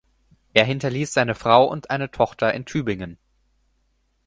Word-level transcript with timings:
Er 0.55 0.65
hinterließ 0.65 1.13
seine 1.13 1.35
Frau 1.35 1.65
und 1.67 1.91
eine 1.91 2.09
Tochter 2.09 2.51
in 2.55 2.65
Tübingen. 2.65 3.19